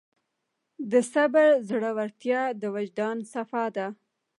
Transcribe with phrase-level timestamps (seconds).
[0.91, 3.87] د صبر زړورتیا د وجدان صفا ده.